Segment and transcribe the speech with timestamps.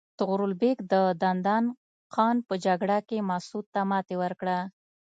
[0.19, 1.63] طغرل بیګ د دندان
[2.15, 4.57] قان په جګړه کې مسعود ته ماتې ورکړه.